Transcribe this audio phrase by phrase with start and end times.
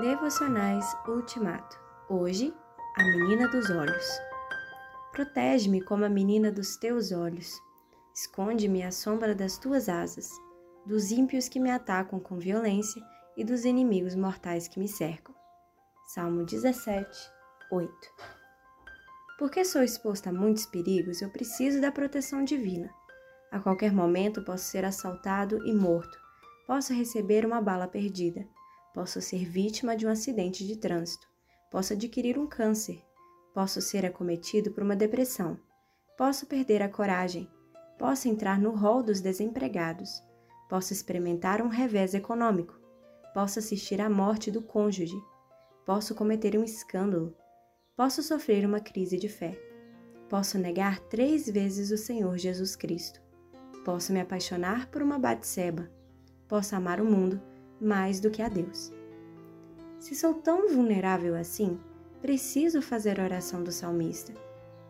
[0.00, 1.78] Devocionais Ultimato.
[2.08, 2.52] Hoje,
[2.96, 4.04] a menina dos olhos.
[5.12, 7.56] Protege-me como a menina dos teus olhos.
[8.12, 10.28] Esconde-me à sombra das tuas asas,
[10.84, 13.00] dos ímpios que me atacam com violência
[13.36, 15.32] e dos inimigos mortais que me cercam.
[16.08, 17.08] Salmo 17,
[17.70, 17.92] 8.
[19.38, 22.92] Porque sou exposto a muitos perigos, eu preciso da proteção divina.
[23.52, 26.18] A qualquer momento posso ser assaltado e morto.
[26.66, 28.44] Posso receber uma bala perdida
[28.94, 31.26] Posso ser vítima de um acidente de trânsito.
[31.68, 33.02] Posso adquirir um câncer.
[33.52, 35.58] Posso ser acometido por uma depressão.
[36.16, 37.50] Posso perder a coragem.
[37.98, 40.22] Posso entrar no rol dos desempregados.
[40.68, 42.78] Posso experimentar um revés econômico.
[43.34, 45.20] Posso assistir à morte do cônjuge.
[45.84, 47.36] Posso cometer um escândalo.
[47.96, 49.60] Posso sofrer uma crise de fé.
[50.28, 53.20] Posso negar três vezes o Senhor Jesus Cristo.
[53.84, 55.90] Posso me apaixonar por uma Batseba.
[56.46, 57.42] Posso amar o mundo
[57.80, 58.92] mais do que a Deus.
[59.98, 61.78] Se sou tão vulnerável assim,
[62.20, 64.32] preciso fazer a oração do salmista.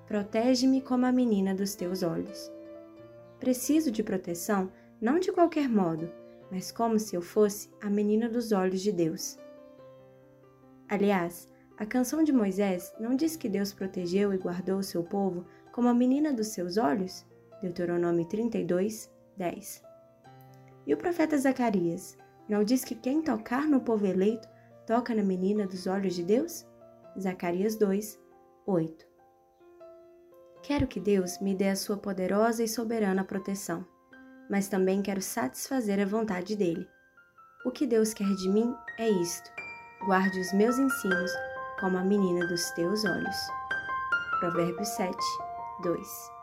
[0.07, 2.51] Protege-me como a menina dos teus olhos.
[3.39, 6.11] Preciso de proteção não de qualquer modo,
[6.51, 9.39] mas como se eu fosse a menina dos olhos de Deus.
[10.89, 15.45] Aliás, a canção de Moisés não diz que Deus protegeu e guardou o seu povo
[15.73, 17.27] como a menina dos seus olhos?
[17.61, 19.83] Deuteronômio 32, 10.
[20.87, 22.17] E o profeta Zacarias
[22.49, 24.49] não diz que quem tocar no povo eleito
[24.87, 26.67] toca na menina dos olhos de Deus?
[27.19, 28.21] Zacarias 2,
[28.67, 29.07] 8.
[30.63, 33.87] Quero que Deus me dê a sua poderosa e soberana proteção,
[34.51, 36.87] mas também quero satisfazer a vontade dele.
[37.65, 39.51] O que Deus quer de mim é isto:
[40.07, 41.31] guarde os meus ensinos
[41.81, 43.37] como a menina dos teus olhos.
[44.41, 45.17] Provérbios 7,
[45.83, 46.34] 2.